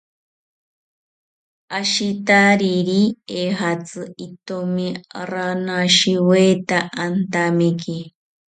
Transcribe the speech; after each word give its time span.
Ashitariri 1.79 3.01
ejatzi 3.41 4.03
itomi 4.27 4.87
ranashiweta 5.31 6.79
antamiki 7.05 7.97